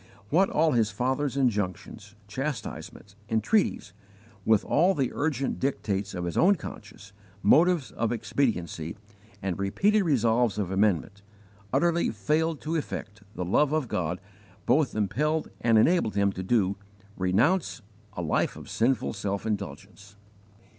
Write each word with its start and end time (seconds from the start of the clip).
What 0.31 0.49
all 0.49 0.71
his 0.71 0.89
father's 0.89 1.37
injunctions, 1.37 2.15
chastisements, 2.27 3.15
entreaties, 3.29 3.93
with 4.45 4.65
all 4.65 4.95
the 4.95 5.11
urgent 5.13 5.59
dictates 5.59 6.15
of 6.15 6.23
his 6.25 6.35
own 6.35 6.55
conscience, 6.55 7.13
motives 7.43 7.91
of 7.91 8.11
expediency, 8.11 8.97
and 9.43 9.59
repeated 9.59 10.01
resolves 10.01 10.57
of 10.57 10.71
amendment, 10.71 11.21
utterly 11.71 12.09
failed 12.09 12.61
to 12.61 12.75
effect, 12.77 13.21
the 13.35 13.45
love 13.45 13.73
of 13.73 13.87
God 13.87 14.19
both 14.65 14.95
impelled 14.95 15.51
and 15.59 15.77
enabled 15.77 16.15
him 16.15 16.31
to 16.31 16.41
do 16.41 16.77
renounce 17.15 17.83
a 18.13 18.23
life 18.23 18.55
of 18.55 18.71
sinful 18.71 19.13
self 19.13 19.45
indulgence. 19.45 20.15